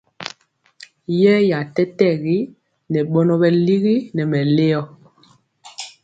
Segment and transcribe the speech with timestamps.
[1.19, 2.37] Yeeya tɛtɛgi
[2.91, 4.93] ŋɛ bɔnɔ bɛ ligi nɛ mɛleoma.